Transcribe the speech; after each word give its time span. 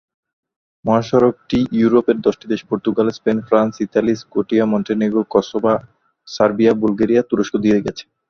মহাসড়কটি 0.85 1.59
ইউরোপ-এর 1.79 2.17
দশটি 2.21 2.45
দেশ 2.47 2.61
পর্তুগাল, 2.69 3.07
স্পেন, 3.09 3.37
ফ্রান্স, 3.41 3.73
ইতালি, 3.81 4.13
স্কোটিয়া, 4.15 4.65
মনটেনেগো, 4.65 5.21
কোসভা, 5.29 5.73
সারবিয়া, 6.27 6.73
বুলগেরিয়া, 6.73 7.21
তুরস্ক 7.29 7.53
দিয়ে 7.57 7.79
গেছে। 7.85 8.03